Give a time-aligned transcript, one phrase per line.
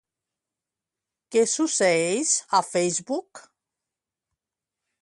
[1.35, 3.45] Què succeeix a Facebook?